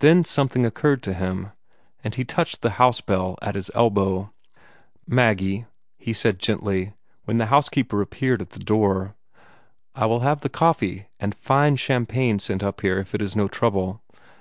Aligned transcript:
Then 0.00 0.24
something 0.24 0.66
occurred 0.66 1.04
to 1.04 1.14
him, 1.14 1.52
and 2.02 2.16
he 2.16 2.24
touched 2.24 2.62
the 2.62 2.70
house 2.82 3.00
bell 3.00 3.38
at 3.40 3.54
his 3.54 3.70
elbow. 3.76 4.32
"Maggie," 5.06 5.66
he 5.98 6.12
said 6.12 6.40
gently, 6.40 6.94
when 7.26 7.36
the 7.36 7.46
housekeeper 7.46 8.02
appeared 8.02 8.42
at 8.42 8.50
the 8.50 8.58
door, 8.58 9.14
"I 9.94 10.06
will 10.06 10.18
have 10.18 10.40
the 10.40 10.48
coffee 10.48 11.06
and 11.20 11.32
FINE 11.32 11.76
CHAMPAGNE 11.76 12.40
up 12.60 12.80
here, 12.80 12.98
if 12.98 13.14
it 13.14 13.22
is 13.22 13.36
no 13.36 13.46
trouble. 13.46 14.02